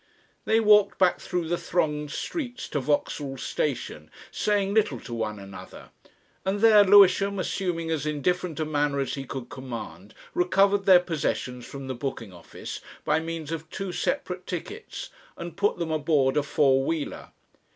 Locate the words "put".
15.55-15.77